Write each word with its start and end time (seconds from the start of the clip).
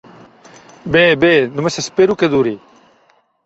Bé, 0.95 1.03
bé, 1.25 1.31
només 1.59 1.79
espero 1.85 2.19
que 2.23 2.33
duri. 2.35 2.59